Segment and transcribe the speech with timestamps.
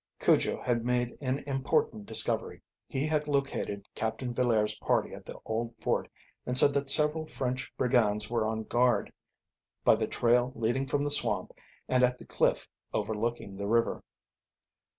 [0.17, 2.63] Cujo had made an important discovery.
[2.87, 6.09] He had located Captain Villaire's party at the old fort,
[6.43, 9.13] and said that several French brigands were on guard,
[9.83, 11.51] by the trail leading from the swamp
[11.87, 14.03] and at the cliff overlooking the river.